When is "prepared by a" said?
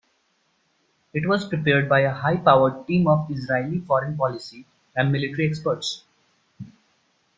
1.47-2.11